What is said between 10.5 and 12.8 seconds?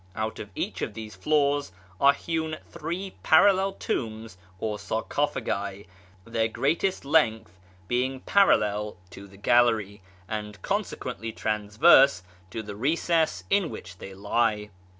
consequently transverse to the